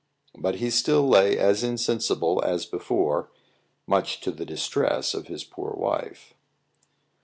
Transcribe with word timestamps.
But 0.35 0.55
he 0.55 0.71
still 0.71 1.07
lay 1.07 1.37
as 1.37 1.63
insensible 1.63 2.41
as 2.43 2.65
before, 2.65 3.29
much 3.85 4.19
to 4.21 4.31
the 4.31 4.47
distress 4.47 5.13
of 5.13 5.27
his 5.27 5.43
poor 5.43 5.73
wife. 5.77 6.33